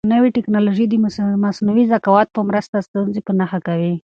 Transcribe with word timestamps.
نوې 0.13 0.29
تکنالوژي 0.37 0.85
د 0.89 0.93
مصنوعي 1.45 1.85
ذکاوت 1.91 2.27
په 2.33 2.41
مرسته 2.49 2.85
ستونزې 2.87 3.21
په 3.27 3.31
نښه 3.39 3.59
کوي. 3.67 3.93